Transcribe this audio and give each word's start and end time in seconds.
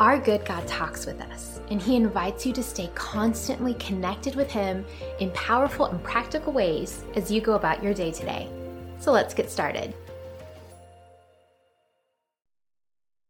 Our 0.00 0.18
good 0.18 0.44
God 0.46 0.66
talks 0.66 1.04
with 1.04 1.20
us, 1.20 1.60
and 1.70 1.80
He 1.80 1.96
invites 1.96 2.46
you 2.46 2.52
to 2.54 2.62
stay 2.62 2.90
constantly 2.94 3.74
connected 3.74 4.34
with 4.34 4.50
Him 4.50 4.86
in 5.20 5.30
powerful 5.32 5.86
and 5.86 6.02
practical 6.02 6.52
ways 6.52 7.04
as 7.14 7.30
you 7.30 7.40
go 7.40 7.54
about 7.54 7.82
your 7.82 7.92
day 7.92 8.10
today. 8.10 8.48
So 8.98 9.12
let's 9.12 9.34
get 9.34 9.50
started. 9.50 9.94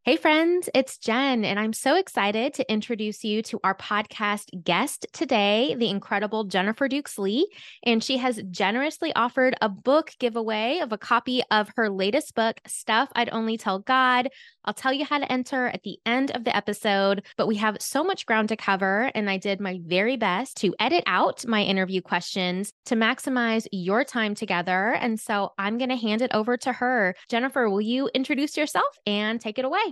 Hey, 0.04 0.16
friends, 0.16 0.68
it's 0.74 0.98
Jen, 0.98 1.44
and 1.44 1.60
I'm 1.60 1.72
so 1.72 1.94
excited 1.94 2.54
to 2.54 2.68
introduce 2.68 3.22
you 3.22 3.40
to 3.42 3.60
our 3.62 3.76
podcast 3.76 4.48
guest 4.64 5.06
today, 5.12 5.76
the 5.78 5.90
incredible 5.90 6.42
Jennifer 6.42 6.88
Dukes 6.88 7.20
Lee. 7.20 7.48
And 7.84 8.02
she 8.02 8.16
has 8.16 8.42
generously 8.50 9.12
offered 9.14 9.54
a 9.60 9.68
book 9.68 10.10
giveaway 10.18 10.80
of 10.82 10.90
a 10.90 10.98
copy 10.98 11.44
of 11.52 11.70
her 11.76 11.88
latest 11.88 12.34
book, 12.34 12.60
Stuff 12.66 13.10
I'd 13.14 13.30
Only 13.30 13.56
Tell 13.56 13.78
God. 13.78 14.28
I'll 14.64 14.74
tell 14.74 14.92
you 14.92 15.04
how 15.04 15.18
to 15.18 15.30
enter 15.30 15.68
at 15.68 15.84
the 15.84 15.98
end 16.04 16.32
of 16.32 16.42
the 16.42 16.56
episode, 16.56 17.24
but 17.36 17.46
we 17.46 17.54
have 17.56 17.80
so 17.80 18.02
much 18.02 18.26
ground 18.26 18.48
to 18.48 18.56
cover, 18.56 19.12
and 19.14 19.30
I 19.30 19.36
did 19.36 19.60
my 19.60 19.78
very 19.84 20.16
best 20.16 20.56
to 20.58 20.74
edit 20.80 21.04
out 21.06 21.46
my 21.46 21.62
interview 21.62 22.00
questions 22.00 22.72
to 22.86 22.96
maximize 22.96 23.68
your 23.70 24.02
time 24.02 24.34
together. 24.34 24.94
And 24.94 25.20
so 25.20 25.52
I'm 25.58 25.78
going 25.78 25.90
to 25.90 25.96
hand 25.96 26.22
it 26.22 26.34
over 26.34 26.56
to 26.56 26.72
her. 26.72 27.14
Jennifer, 27.28 27.70
will 27.70 27.80
you 27.80 28.10
introduce 28.14 28.56
yourself 28.56 28.98
and 29.06 29.40
take 29.40 29.60
it 29.60 29.64
away? 29.64 29.91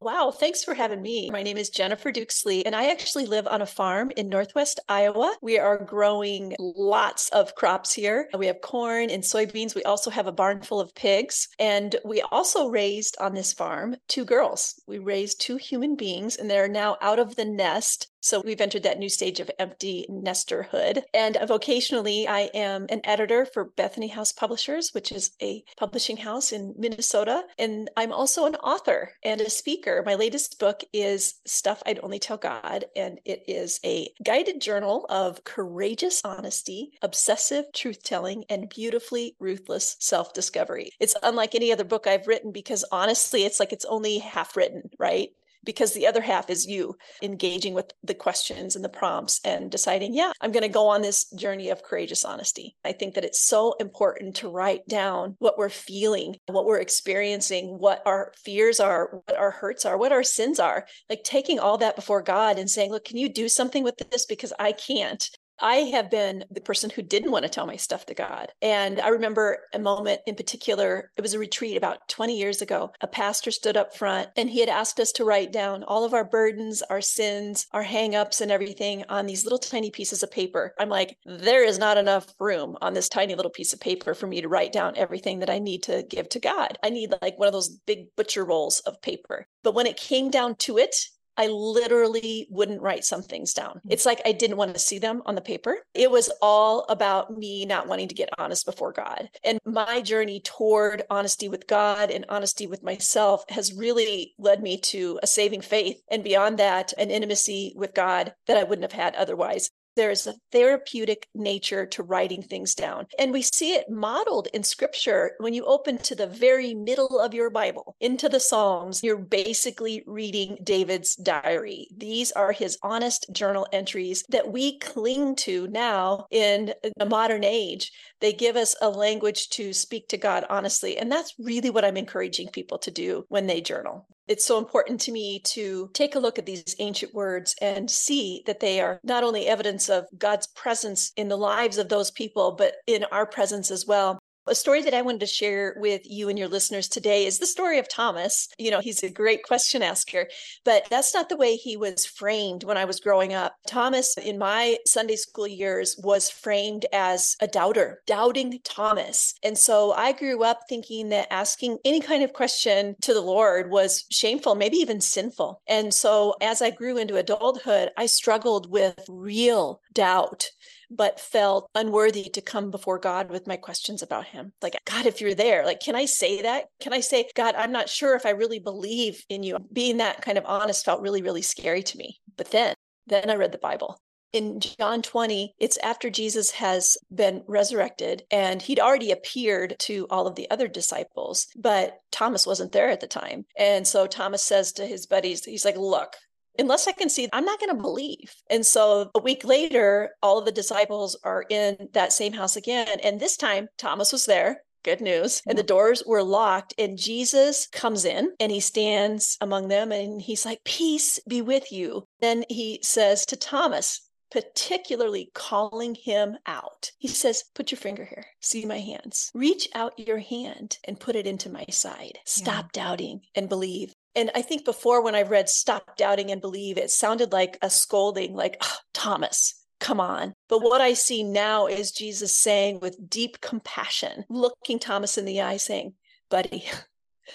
Wow, 0.00 0.30
thanks 0.30 0.62
for 0.62 0.74
having 0.74 1.02
me. 1.02 1.28
My 1.28 1.42
name 1.42 1.56
is 1.56 1.70
Jennifer 1.70 2.12
Dukes 2.12 2.46
Lee, 2.46 2.62
and 2.62 2.76
I 2.76 2.88
actually 2.92 3.26
live 3.26 3.48
on 3.48 3.62
a 3.62 3.66
farm 3.66 4.12
in 4.16 4.28
Northwest 4.28 4.78
Iowa. 4.88 5.34
We 5.42 5.58
are 5.58 5.76
growing 5.84 6.54
lots 6.60 7.28
of 7.30 7.56
crops 7.56 7.92
here. 7.94 8.28
We 8.38 8.46
have 8.46 8.60
corn 8.60 9.10
and 9.10 9.24
soybeans. 9.24 9.74
We 9.74 9.82
also 9.82 10.08
have 10.10 10.28
a 10.28 10.32
barn 10.32 10.62
full 10.62 10.78
of 10.78 10.94
pigs. 10.94 11.48
And 11.58 11.96
we 12.04 12.22
also 12.22 12.68
raised 12.68 13.16
on 13.18 13.34
this 13.34 13.52
farm 13.52 13.96
two 14.06 14.24
girls. 14.24 14.80
We 14.86 14.98
raised 14.98 15.40
two 15.40 15.56
human 15.56 15.96
beings, 15.96 16.36
and 16.36 16.48
they're 16.48 16.68
now 16.68 16.96
out 17.00 17.18
of 17.18 17.34
the 17.34 17.44
nest 17.44 18.06
so 18.20 18.42
we've 18.44 18.60
entered 18.60 18.82
that 18.82 18.98
new 18.98 19.08
stage 19.08 19.40
of 19.40 19.50
empty 19.58 20.06
nesterhood. 20.10 21.02
And 21.14 21.36
vocationally, 21.36 22.26
I 22.26 22.50
am 22.52 22.86
an 22.90 23.00
editor 23.04 23.46
for 23.46 23.64
Bethany 23.76 24.08
House 24.08 24.32
Publishers, 24.32 24.90
which 24.92 25.12
is 25.12 25.30
a 25.40 25.62
publishing 25.76 26.16
house 26.16 26.52
in 26.52 26.74
Minnesota. 26.76 27.44
And 27.58 27.88
I'm 27.96 28.12
also 28.12 28.46
an 28.46 28.56
author 28.56 29.12
and 29.22 29.40
a 29.40 29.50
speaker. 29.50 29.87
My 30.04 30.14
latest 30.14 30.58
book 30.58 30.82
is 30.92 31.36
Stuff 31.46 31.82
I'd 31.86 31.98
Only 32.02 32.18
Tell 32.18 32.36
God, 32.36 32.84
and 32.94 33.20
it 33.24 33.42
is 33.48 33.80
a 33.84 34.10
guided 34.22 34.60
journal 34.60 35.06
of 35.08 35.44
courageous 35.44 36.20
honesty, 36.24 36.92
obsessive 37.00 37.72
truth 37.72 38.02
telling, 38.02 38.44
and 38.50 38.68
beautifully 38.68 39.34
ruthless 39.40 39.96
self 39.98 40.34
discovery. 40.34 40.90
It's 41.00 41.16
unlike 41.22 41.54
any 41.54 41.72
other 41.72 41.84
book 41.84 42.06
I've 42.06 42.26
written 42.26 42.52
because 42.52 42.84
honestly, 42.92 43.44
it's 43.44 43.58
like 43.58 43.72
it's 43.72 43.86
only 43.86 44.18
half 44.18 44.56
written, 44.56 44.90
right? 44.98 45.30
Because 45.68 45.92
the 45.92 46.06
other 46.06 46.22
half 46.22 46.48
is 46.48 46.66
you 46.66 46.96
engaging 47.22 47.74
with 47.74 47.92
the 48.02 48.14
questions 48.14 48.74
and 48.74 48.82
the 48.82 48.88
prompts 48.88 49.38
and 49.44 49.70
deciding, 49.70 50.14
yeah, 50.14 50.32
I'm 50.40 50.50
going 50.50 50.62
to 50.62 50.68
go 50.70 50.86
on 50.86 51.02
this 51.02 51.30
journey 51.32 51.68
of 51.68 51.82
courageous 51.82 52.24
honesty. 52.24 52.74
I 52.86 52.92
think 52.92 53.12
that 53.14 53.24
it's 53.26 53.46
so 53.46 53.74
important 53.78 54.36
to 54.36 54.48
write 54.48 54.88
down 54.88 55.36
what 55.40 55.58
we're 55.58 55.68
feeling, 55.68 56.36
what 56.46 56.64
we're 56.64 56.80
experiencing, 56.80 57.78
what 57.78 58.00
our 58.06 58.32
fears 58.42 58.80
are, 58.80 59.20
what 59.26 59.36
our 59.36 59.50
hurts 59.50 59.84
are, 59.84 59.98
what 59.98 60.10
our 60.10 60.22
sins 60.22 60.58
are. 60.58 60.86
Like 61.10 61.22
taking 61.22 61.58
all 61.58 61.76
that 61.76 61.96
before 61.96 62.22
God 62.22 62.58
and 62.58 62.70
saying, 62.70 62.90
look, 62.90 63.04
can 63.04 63.18
you 63.18 63.28
do 63.28 63.46
something 63.50 63.84
with 63.84 63.98
this? 64.10 64.24
Because 64.24 64.54
I 64.58 64.72
can't. 64.72 65.28
I 65.60 65.76
have 65.92 66.10
been 66.10 66.44
the 66.50 66.60
person 66.60 66.90
who 66.90 67.02
didn't 67.02 67.30
want 67.30 67.44
to 67.44 67.48
tell 67.48 67.66
my 67.66 67.76
stuff 67.76 68.06
to 68.06 68.14
God. 68.14 68.52
And 68.62 69.00
I 69.00 69.08
remember 69.08 69.58
a 69.72 69.78
moment 69.78 70.20
in 70.26 70.34
particular, 70.34 71.10
it 71.16 71.22
was 71.22 71.34
a 71.34 71.38
retreat 71.38 71.76
about 71.76 72.08
20 72.08 72.36
years 72.36 72.62
ago. 72.62 72.92
A 73.00 73.06
pastor 73.06 73.50
stood 73.50 73.76
up 73.76 73.96
front 73.96 74.28
and 74.36 74.48
he 74.48 74.60
had 74.60 74.68
asked 74.68 75.00
us 75.00 75.12
to 75.12 75.24
write 75.24 75.52
down 75.52 75.82
all 75.84 76.04
of 76.04 76.14
our 76.14 76.24
burdens, 76.24 76.82
our 76.82 77.00
sins, 77.00 77.66
our 77.72 77.84
hangups, 77.84 78.40
and 78.40 78.50
everything 78.50 79.04
on 79.08 79.26
these 79.26 79.44
little 79.44 79.58
tiny 79.58 79.90
pieces 79.90 80.22
of 80.22 80.30
paper. 80.30 80.74
I'm 80.78 80.88
like, 80.88 81.16
there 81.24 81.64
is 81.64 81.78
not 81.78 81.98
enough 81.98 82.34
room 82.38 82.76
on 82.80 82.94
this 82.94 83.08
tiny 83.08 83.34
little 83.34 83.50
piece 83.50 83.72
of 83.72 83.80
paper 83.80 84.14
for 84.14 84.26
me 84.26 84.40
to 84.40 84.48
write 84.48 84.72
down 84.72 84.96
everything 84.96 85.40
that 85.40 85.50
I 85.50 85.58
need 85.58 85.82
to 85.84 86.04
give 86.08 86.28
to 86.30 86.40
God. 86.40 86.78
I 86.82 86.90
need 86.90 87.14
like 87.22 87.38
one 87.38 87.48
of 87.48 87.52
those 87.52 87.68
big 87.68 88.14
butcher 88.16 88.44
rolls 88.44 88.80
of 88.80 89.00
paper. 89.02 89.46
But 89.62 89.74
when 89.74 89.86
it 89.86 89.96
came 89.96 90.30
down 90.30 90.54
to 90.56 90.78
it, 90.78 90.94
I 91.38 91.46
literally 91.46 92.48
wouldn't 92.50 92.82
write 92.82 93.04
some 93.04 93.22
things 93.22 93.54
down. 93.54 93.80
Mm. 93.86 93.92
It's 93.92 94.04
like 94.04 94.20
I 94.26 94.32
didn't 94.32 94.56
want 94.56 94.74
to 94.74 94.80
see 94.80 94.98
them 94.98 95.22
on 95.24 95.36
the 95.36 95.40
paper. 95.40 95.78
It 95.94 96.10
was 96.10 96.30
all 96.42 96.84
about 96.88 97.36
me 97.36 97.64
not 97.64 97.86
wanting 97.86 98.08
to 98.08 98.14
get 98.14 98.28
honest 98.38 98.66
before 98.66 98.92
God. 98.92 99.30
And 99.44 99.58
my 99.64 100.00
journey 100.00 100.40
toward 100.40 101.04
honesty 101.08 101.48
with 101.48 101.66
God 101.66 102.10
and 102.10 102.26
honesty 102.28 102.66
with 102.66 102.82
myself 102.82 103.44
has 103.48 103.72
really 103.72 104.34
led 104.38 104.62
me 104.62 104.78
to 104.80 105.20
a 105.22 105.26
saving 105.26 105.60
faith. 105.60 106.02
And 106.10 106.24
beyond 106.24 106.58
that, 106.58 106.92
an 106.98 107.10
intimacy 107.10 107.72
with 107.76 107.94
God 107.94 108.34
that 108.46 108.56
I 108.56 108.64
wouldn't 108.64 108.90
have 108.90 109.00
had 109.00 109.14
otherwise 109.14 109.70
there's 109.98 110.28
a 110.28 110.34
therapeutic 110.52 111.26
nature 111.34 111.84
to 111.84 112.04
writing 112.04 112.40
things 112.40 112.72
down. 112.72 113.04
And 113.18 113.32
we 113.32 113.42
see 113.42 113.74
it 113.74 113.90
modeled 113.90 114.46
in 114.54 114.62
scripture. 114.62 115.32
When 115.38 115.54
you 115.54 115.64
open 115.64 115.98
to 115.98 116.14
the 116.14 116.28
very 116.28 116.72
middle 116.72 117.18
of 117.18 117.34
your 117.34 117.50
Bible, 117.50 117.96
into 118.00 118.28
the 118.28 118.38
Psalms, 118.38 119.02
you're 119.02 119.16
basically 119.18 120.04
reading 120.06 120.56
David's 120.62 121.16
diary. 121.16 121.88
These 121.96 122.30
are 122.30 122.52
his 122.52 122.78
honest 122.80 123.26
journal 123.32 123.66
entries 123.72 124.24
that 124.28 124.52
we 124.52 124.78
cling 124.78 125.34
to 125.36 125.66
now 125.66 126.26
in 126.30 126.72
the 126.96 127.04
modern 127.04 127.42
age. 127.42 127.90
They 128.20 128.32
give 128.32 128.54
us 128.54 128.76
a 128.80 128.88
language 128.88 129.48
to 129.50 129.72
speak 129.72 130.06
to 130.10 130.16
God 130.16 130.44
honestly. 130.48 130.96
And 130.96 131.10
that's 131.10 131.34
really 131.40 131.70
what 131.70 131.84
I'm 131.84 131.96
encouraging 131.96 132.50
people 132.50 132.78
to 132.78 132.92
do 132.92 133.24
when 133.28 133.48
they 133.48 133.60
journal 133.60 134.06
it's 134.28 134.44
so 134.44 134.58
important 134.58 135.00
to 135.00 135.12
me 135.12 135.40
to 135.40 135.90
take 135.94 136.14
a 136.14 136.18
look 136.18 136.38
at 136.38 136.46
these 136.46 136.76
ancient 136.78 137.14
words 137.14 137.56
and 137.60 137.90
see 137.90 138.42
that 138.46 138.60
they 138.60 138.80
are 138.80 139.00
not 139.02 139.24
only 139.24 139.46
evidence 139.46 139.88
of 139.88 140.06
God's 140.18 140.46
presence 140.48 141.12
in 141.16 141.28
the 141.28 141.36
lives 141.36 141.78
of 141.78 141.88
those 141.88 142.10
people, 142.10 142.52
but 142.52 142.74
in 142.86 143.04
our 143.10 143.26
presence 143.26 143.70
as 143.70 143.86
well. 143.86 144.18
A 144.48 144.54
story 144.54 144.80
that 144.82 144.94
I 144.94 145.02
wanted 145.02 145.20
to 145.20 145.26
share 145.26 145.76
with 145.76 146.00
you 146.04 146.30
and 146.30 146.38
your 146.38 146.48
listeners 146.48 146.88
today 146.88 147.26
is 147.26 147.38
the 147.38 147.46
story 147.46 147.78
of 147.78 147.86
Thomas. 147.86 148.48
You 148.58 148.70
know, 148.70 148.80
he's 148.80 149.02
a 149.02 149.10
great 149.10 149.42
question 149.42 149.82
asker, 149.82 150.26
but 150.64 150.86
that's 150.88 151.12
not 151.12 151.28
the 151.28 151.36
way 151.36 151.56
he 151.56 151.76
was 151.76 152.06
framed 152.06 152.64
when 152.64 152.78
I 152.78 152.86
was 152.86 152.98
growing 152.98 153.34
up. 153.34 153.56
Thomas, 153.66 154.16
in 154.16 154.38
my 154.38 154.78
Sunday 154.86 155.16
school 155.16 155.46
years, 155.46 156.00
was 156.02 156.30
framed 156.30 156.86
as 156.94 157.36
a 157.40 157.46
doubter, 157.46 158.00
doubting 158.06 158.58
Thomas. 158.64 159.34
And 159.42 159.58
so 159.58 159.92
I 159.92 160.12
grew 160.12 160.42
up 160.42 160.60
thinking 160.66 161.10
that 161.10 161.30
asking 161.30 161.78
any 161.84 162.00
kind 162.00 162.22
of 162.22 162.32
question 162.32 162.96
to 163.02 163.12
the 163.12 163.20
Lord 163.20 163.70
was 163.70 164.06
shameful, 164.10 164.54
maybe 164.54 164.78
even 164.78 165.02
sinful. 165.02 165.60
And 165.68 165.92
so 165.92 166.34
as 166.40 166.62
I 166.62 166.70
grew 166.70 166.96
into 166.96 167.16
adulthood, 167.16 167.90
I 167.98 168.06
struggled 168.06 168.70
with 168.70 169.04
real 169.08 169.82
doubt 169.92 170.48
but 170.90 171.20
felt 171.20 171.68
unworthy 171.74 172.24
to 172.30 172.40
come 172.40 172.70
before 172.70 172.98
God 172.98 173.30
with 173.30 173.46
my 173.46 173.56
questions 173.56 174.02
about 174.02 174.26
him. 174.26 174.52
Like, 174.62 174.76
God, 174.84 175.06
if 175.06 175.20
you're 175.20 175.34
there, 175.34 175.64
like, 175.64 175.80
can 175.80 175.94
I 175.94 176.06
say 176.06 176.42
that? 176.42 176.66
Can 176.80 176.92
I 176.92 177.00
say, 177.00 177.28
God, 177.34 177.54
I'm 177.54 177.72
not 177.72 177.88
sure 177.88 178.14
if 178.14 178.26
I 178.26 178.30
really 178.30 178.58
believe 178.58 179.22
in 179.28 179.42
you? 179.42 179.58
Being 179.72 179.98
that 179.98 180.22
kind 180.22 180.38
of 180.38 180.44
honest 180.46 180.84
felt 180.84 181.02
really, 181.02 181.22
really 181.22 181.42
scary 181.42 181.82
to 181.82 181.98
me. 181.98 182.20
But 182.36 182.50
then, 182.50 182.74
then 183.06 183.30
I 183.30 183.34
read 183.34 183.52
the 183.52 183.58
Bible. 183.58 184.00
In 184.34 184.60
John 184.60 185.00
20, 185.00 185.54
it's 185.58 185.78
after 185.78 186.10
Jesus 186.10 186.50
has 186.50 186.98
been 187.14 187.42
resurrected 187.46 188.24
and 188.30 188.60
he'd 188.60 188.78
already 188.78 189.10
appeared 189.10 189.74
to 189.80 190.06
all 190.10 190.26
of 190.26 190.34
the 190.34 190.50
other 190.50 190.68
disciples, 190.68 191.46
but 191.56 191.96
Thomas 192.12 192.46
wasn't 192.46 192.72
there 192.72 192.90
at 192.90 193.00
the 193.00 193.06
time. 193.06 193.46
And 193.56 193.86
so 193.86 194.06
Thomas 194.06 194.44
says 194.44 194.72
to 194.72 194.86
his 194.86 195.06
buddies, 195.06 195.44
he's 195.46 195.64
like, 195.64 195.78
Look, 195.78 196.12
unless 196.58 196.88
I 196.88 196.92
can 196.92 197.08
see, 197.08 197.28
I'm 197.32 197.44
not 197.44 197.60
going 197.60 197.74
to 197.74 197.82
believe. 197.82 198.34
And 198.50 198.64
so 198.64 199.10
a 199.14 199.20
week 199.20 199.44
later, 199.44 200.10
all 200.22 200.38
of 200.38 200.44
the 200.44 200.52
disciples 200.52 201.18
are 201.24 201.44
in 201.48 201.88
that 201.92 202.12
same 202.12 202.32
house 202.32 202.56
again. 202.56 202.98
And 203.02 203.20
this 203.20 203.36
time, 203.36 203.68
Thomas 203.78 204.12
was 204.12 204.26
there. 204.26 204.62
Good 204.84 205.00
news. 205.00 205.42
And 205.46 205.58
the 205.58 205.64
doors 205.64 206.02
were 206.06 206.22
locked, 206.22 206.72
and 206.78 206.96
Jesus 206.96 207.66
comes 207.66 208.04
in 208.04 208.32
and 208.38 208.52
he 208.52 208.60
stands 208.60 209.36
among 209.40 209.68
them 209.68 209.90
and 209.90 210.22
he's 210.22 210.46
like, 210.46 210.62
Peace 210.64 211.18
be 211.28 211.42
with 211.42 211.72
you. 211.72 212.04
Then 212.20 212.44
he 212.48 212.78
says 212.82 213.26
to 213.26 213.36
Thomas, 213.36 214.08
particularly 214.30 215.30
calling 215.34 215.94
him 215.94 216.36
out. 216.46 216.92
He 216.98 217.08
says, 217.08 217.44
Put 217.54 217.70
your 217.70 217.78
finger 217.78 218.04
here. 218.04 218.26
See 218.40 218.64
my 218.64 218.78
hands. 218.78 219.30
Reach 219.34 219.68
out 219.74 219.98
your 219.98 220.18
hand 220.18 220.78
and 220.84 221.00
put 221.00 221.16
it 221.16 221.26
into 221.26 221.50
my 221.50 221.64
side. 221.70 222.18
Stop 222.24 222.70
yeah. 222.74 222.82
doubting 222.84 223.20
and 223.34 223.48
believe. 223.48 223.92
And 224.18 224.32
I 224.34 224.42
think 224.42 224.64
before 224.64 225.00
when 225.00 225.14
I 225.14 225.22
read 225.22 225.48
Stop 225.48 225.96
Doubting 225.96 226.32
and 226.32 226.40
Believe, 226.40 226.76
it 226.76 226.90
sounded 226.90 227.30
like 227.30 227.56
a 227.62 227.70
scolding, 227.70 228.34
like, 228.34 228.56
oh, 228.60 228.76
Thomas, 228.92 229.54
come 229.78 230.00
on. 230.00 230.34
But 230.48 230.58
what 230.58 230.80
I 230.80 230.94
see 230.94 231.22
now 231.22 231.68
is 231.68 231.92
Jesus 231.92 232.34
saying 232.34 232.80
with 232.80 233.08
deep 233.08 233.40
compassion, 233.40 234.24
looking 234.28 234.80
Thomas 234.80 235.18
in 235.18 235.24
the 235.24 235.40
eye, 235.40 235.56
saying, 235.56 235.94
buddy, 236.30 236.64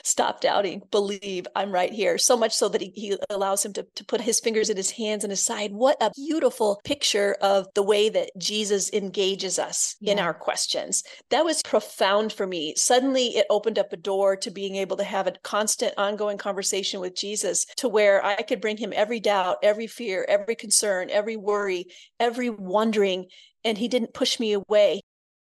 stop 0.03 0.41
doubting, 0.41 0.81
believe 0.91 1.47
I'm 1.55 1.71
right 1.71 1.91
here. 1.91 2.17
So 2.17 2.37
much 2.37 2.53
so 2.53 2.69
that 2.69 2.81
he, 2.81 2.91
he 2.95 3.17
allows 3.29 3.65
him 3.65 3.73
to, 3.73 3.85
to 3.95 4.05
put 4.05 4.21
his 4.21 4.39
fingers 4.39 4.69
in 4.69 4.77
his 4.77 4.91
hands 4.91 5.23
and 5.23 5.31
his 5.31 5.43
side. 5.43 5.71
What 5.71 5.97
a 6.01 6.11
beautiful 6.15 6.81
picture 6.83 7.35
of 7.41 7.67
the 7.75 7.83
way 7.83 8.09
that 8.09 8.31
Jesus 8.37 8.91
engages 8.91 9.59
us 9.59 9.95
yeah. 9.99 10.13
in 10.13 10.19
our 10.19 10.33
questions. 10.33 11.03
That 11.29 11.45
was 11.45 11.61
profound 11.63 12.33
for 12.33 12.47
me. 12.47 12.73
Suddenly 12.75 13.37
it 13.37 13.45
opened 13.49 13.79
up 13.79 13.93
a 13.93 13.97
door 13.97 14.35
to 14.37 14.51
being 14.51 14.75
able 14.75 14.97
to 14.97 15.03
have 15.03 15.27
a 15.27 15.33
constant, 15.43 15.93
ongoing 15.97 16.37
conversation 16.37 16.99
with 16.99 17.15
Jesus 17.15 17.65
to 17.77 17.89
where 17.89 18.23
I 18.25 18.41
could 18.41 18.61
bring 18.61 18.77
him 18.77 18.93
every 18.95 19.19
doubt, 19.19 19.57
every 19.63 19.87
fear, 19.87 20.25
every 20.27 20.55
concern, 20.55 21.09
every 21.09 21.37
worry, 21.37 21.85
every 22.19 22.49
wondering. 22.49 23.27
And 23.63 23.77
he 23.77 23.87
didn't 23.87 24.13
push 24.13 24.39
me 24.39 24.53
away 24.53 25.01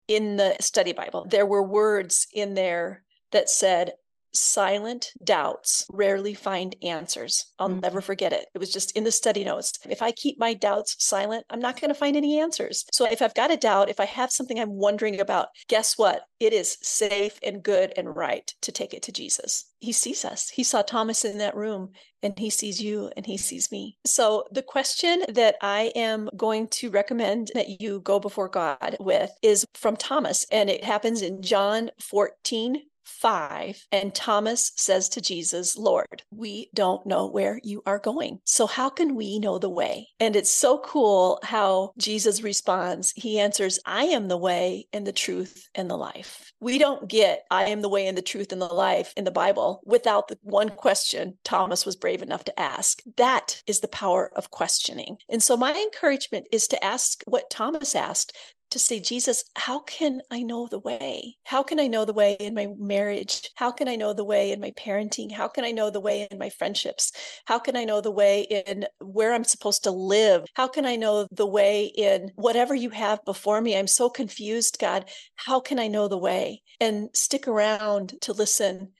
in 0.07 0.38
the 0.38 0.55
study 0.59 0.94
Bible. 0.94 1.25
There 1.29 1.45
were 1.45 1.63
words 1.63 2.27
in 2.33 2.53
there 2.53 3.03
that 3.31 3.49
said, 3.49 3.91
silent 4.37 5.11
doubts 5.23 5.85
rarely 5.91 6.33
find 6.33 6.75
answers. 6.81 7.53
I'll 7.59 7.69
mm-hmm. 7.69 7.79
never 7.79 8.01
forget 8.01 8.33
it. 8.33 8.45
It 8.53 8.59
was 8.59 8.71
just 8.71 8.95
in 8.95 9.03
the 9.03 9.11
study 9.11 9.43
notes. 9.43 9.73
If 9.89 10.01
I 10.01 10.11
keep 10.11 10.39
my 10.39 10.53
doubts 10.53 10.95
silent, 10.99 11.45
I'm 11.49 11.59
not 11.59 11.79
going 11.79 11.89
to 11.89 11.99
find 11.99 12.15
any 12.15 12.39
answers. 12.39 12.85
So 12.91 13.05
if 13.05 13.21
I've 13.21 13.33
got 13.33 13.51
a 13.51 13.57
doubt, 13.57 13.89
if 13.89 13.99
I 13.99 14.05
have 14.05 14.31
something 14.31 14.59
I'm 14.59 14.73
wondering 14.73 15.19
about, 15.19 15.49
guess 15.67 15.97
what? 15.97 16.23
It 16.39 16.53
is 16.53 16.77
safe 16.81 17.39
and 17.43 17.63
good 17.63 17.93
and 17.97 18.15
right 18.15 18.53
to 18.61 18.71
take 18.71 18.93
it 18.93 19.03
to 19.03 19.11
Jesus. 19.11 19.65
He 19.79 19.91
sees 19.91 20.25
us. 20.25 20.49
He 20.49 20.63
saw 20.63 20.81
Thomas 20.81 21.23
in 21.25 21.37
that 21.39 21.55
room 21.55 21.91
and 22.23 22.37
he 22.37 22.49
sees 22.49 22.81
you 22.81 23.11
and 23.15 23.25
he 23.25 23.37
sees 23.37 23.71
me. 23.71 23.97
So, 24.05 24.45
the 24.51 24.63
question 24.63 25.23
that 25.29 25.55
I 25.61 25.91
am 25.95 26.29
going 26.35 26.67
to 26.69 26.89
recommend 26.89 27.51
that 27.53 27.81
you 27.81 27.99
go 27.99 28.19
before 28.19 28.49
God 28.49 28.97
with 28.99 29.31
is 29.41 29.65
from 29.75 29.95
Thomas, 29.95 30.45
and 30.51 30.69
it 30.69 30.83
happens 30.83 31.21
in 31.21 31.41
John 31.41 31.91
14 32.01 32.81
5. 33.07 33.86
And 33.92 34.13
Thomas 34.13 34.71
says 34.75 35.09
to 35.09 35.21
Jesus, 35.21 35.77
Lord, 35.77 36.24
we 36.31 36.69
don't 36.74 37.06
know 37.06 37.27
where 37.27 37.59
you 37.63 37.81
are 37.86 38.00
going. 38.00 38.39
So 38.44 38.68
how 38.68 38.89
can 38.89 39.15
we 39.15 39.39
know 39.39 39.57
the 39.57 39.69
way? 39.69 40.09
And 40.19 40.36
it's 40.36 40.50
so 40.50 40.80
cool 40.80 41.39
how 41.44 41.94
Jesus 41.98 42.44
responds. 42.44 43.13
He 43.15 43.39
answers, 43.39 43.80
I 43.86 44.06
am 44.06 44.27
the 44.27 44.38
way 44.38 44.88
and 44.94 45.07
the 45.07 45.12
truth 45.12 45.69
and 45.74 45.89
the 45.89 45.98
life. 45.98 46.51
We 46.59 46.77
don't 46.77 47.07
get 47.07 47.44
I 47.50 47.65
am 47.65 47.81
the 47.81 47.89
way 47.89 48.07
and 48.07 48.18
the 48.18 48.21
truth 48.21 48.51
and 48.51 48.62
the 48.62 48.65
life 48.65 49.13
in 49.15 49.24
the 49.24 49.31
Bible 49.31 49.81
without 49.86 50.27
the 50.27 50.38
one 50.42 50.69
question 50.69 51.38
Thomas 51.44 51.86
was 51.86 51.95
brave 51.95 52.21
enough 52.21 52.44
to 52.45 52.59
ask. 52.59 53.01
That 53.15 53.62
is 53.68 53.80
the 53.80 53.88
power 53.88 54.31
of 54.36 54.51
questioning. 54.51 55.18
And 55.30 55.42
so 55.42 55.56
my 55.56 55.71
encouragement 55.71 56.48
is 56.51 56.68
to 56.69 56.83
ask 56.83 57.24
what 57.25 57.50
Thomas 57.50 57.95
asked 57.95 58.36
to 58.71 58.79
say, 58.79 58.99
Jesus, 58.99 59.43
how 59.55 59.79
can 59.79 60.21
I 60.29 60.43
know 60.43 60.67
the 60.67 60.79
way? 60.79 61.37
How 61.45 61.63
can 61.63 61.79
I 61.79 61.87
know 61.87 62.05
the 62.05 62.13
way 62.13 62.33
in 62.39 62.53
my 62.53 62.67
marriage? 62.77 63.49
How 63.55 63.71
can 63.71 63.87
I 63.87 63.95
know 63.95 64.13
the 64.13 64.23
way 64.23 64.51
in 64.51 64.59
my 64.59 64.71
parenting? 64.71 65.31
How 65.31 65.47
can 65.47 65.63
I 65.63 65.71
know 65.71 65.89
the 65.89 65.99
way 65.99 66.27
in 66.29 66.37
my 66.37 66.49
friendships? 66.49 67.11
How 67.45 67.59
can 67.59 67.75
I 67.75 67.85
know 67.85 68.01
the 68.01 68.11
way 68.11 68.41
in 68.41 68.85
where 68.99 69.33
I'm 69.33 69.43
supposed 69.43 69.83
to 69.85 69.91
live? 69.91 70.45
How 70.53 70.67
can 70.67 70.85
I 70.85 70.95
know 70.95 71.27
the 71.31 71.45
way 71.45 71.85
in 71.85 72.31
whatever 72.35 72.75
you 72.75 72.89
have 72.89 73.23
before 73.25 73.61
me? 73.61 73.77
I'm 73.77 73.87
so 73.87 74.09
confused, 74.09 74.79
God. 74.79 75.09
How 75.35 75.59
can 75.59 75.79
I 75.79 75.87
know 75.87 76.07
the 76.07 76.17
way? 76.17 76.63
And 76.79 77.09
stick 77.13 77.47
around 77.47 78.15
to 78.21 78.33
listen 78.33 78.91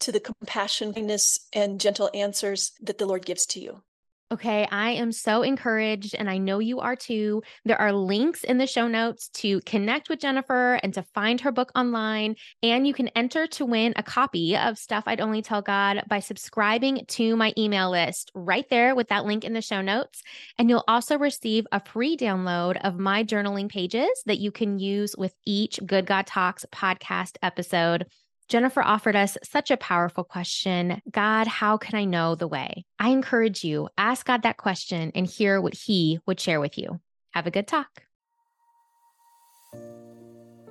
to 0.00 0.12
the 0.12 0.20
compassion, 0.20 0.94
kindness, 0.94 1.40
and 1.52 1.80
gentle 1.80 2.10
answers 2.14 2.72
that 2.80 2.98
the 2.98 3.06
Lord 3.06 3.24
gives 3.24 3.46
to 3.46 3.60
you. 3.60 3.82
Okay, 4.32 4.66
I 4.72 4.90
am 4.90 5.12
so 5.12 5.42
encouraged, 5.42 6.16
and 6.18 6.28
I 6.28 6.38
know 6.38 6.58
you 6.58 6.80
are 6.80 6.96
too. 6.96 7.44
There 7.64 7.80
are 7.80 7.92
links 7.92 8.42
in 8.42 8.58
the 8.58 8.66
show 8.66 8.88
notes 8.88 9.28
to 9.34 9.60
connect 9.60 10.08
with 10.08 10.18
Jennifer 10.18 10.80
and 10.82 10.92
to 10.94 11.04
find 11.14 11.40
her 11.42 11.52
book 11.52 11.70
online. 11.76 12.34
And 12.60 12.88
you 12.88 12.92
can 12.92 13.06
enter 13.14 13.46
to 13.46 13.64
win 13.64 13.92
a 13.94 14.02
copy 14.02 14.56
of 14.56 14.78
Stuff 14.78 15.04
I'd 15.06 15.20
Only 15.20 15.42
Tell 15.42 15.62
God 15.62 16.02
by 16.08 16.18
subscribing 16.18 17.04
to 17.10 17.36
my 17.36 17.52
email 17.56 17.88
list 17.88 18.32
right 18.34 18.68
there 18.68 18.96
with 18.96 19.10
that 19.10 19.26
link 19.26 19.44
in 19.44 19.52
the 19.52 19.62
show 19.62 19.80
notes. 19.80 20.22
And 20.58 20.68
you'll 20.68 20.84
also 20.88 21.18
receive 21.18 21.64
a 21.70 21.78
free 21.78 22.16
download 22.16 22.80
of 22.82 22.98
my 22.98 23.22
journaling 23.22 23.68
pages 23.68 24.10
that 24.26 24.40
you 24.40 24.50
can 24.50 24.80
use 24.80 25.14
with 25.16 25.34
each 25.46 25.78
Good 25.86 26.04
God 26.04 26.26
Talks 26.26 26.64
podcast 26.72 27.36
episode. 27.42 28.06
Jennifer 28.48 28.82
offered 28.82 29.16
us 29.16 29.36
such 29.42 29.70
a 29.70 29.76
powerful 29.76 30.24
question 30.24 31.02
God, 31.10 31.46
how 31.46 31.76
can 31.76 31.96
I 31.96 32.04
know 32.04 32.34
the 32.34 32.48
way? 32.48 32.84
I 32.98 33.10
encourage 33.10 33.64
you, 33.64 33.88
ask 33.98 34.26
God 34.26 34.42
that 34.42 34.56
question 34.56 35.12
and 35.14 35.26
hear 35.26 35.60
what 35.60 35.74
He 35.74 36.20
would 36.26 36.40
share 36.40 36.60
with 36.60 36.78
you. 36.78 37.00
Have 37.34 37.46
a 37.46 37.50
good 37.50 37.66
talk. 37.66 38.05